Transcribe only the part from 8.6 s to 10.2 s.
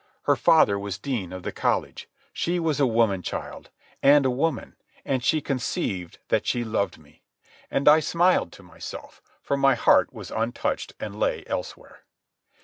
myself, for my heart